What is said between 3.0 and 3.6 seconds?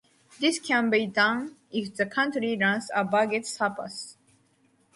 budget